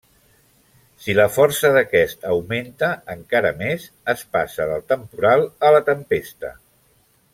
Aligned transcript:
Si 1.03 1.13
la 1.17 1.25
força 1.33 1.69
d’aquest 1.75 2.25
augmenta 2.31 2.89
encara 3.17 3.51
més, 3.61 3.85
es 4.15 4.25
passa 4.37 4.67
del 4.71 4.85
temporal 4.95 5.47
a 5.69 5.73
la 5.77 5.83
tempesta. 5.93 6.53